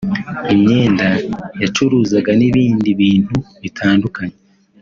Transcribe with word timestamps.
imyenda 0.53 1.07
yacuruzaga 1.61 2.31
n’ibindi 2.39 2.89
bintu 3.01 3.35
bitandukanye 3.61 4.37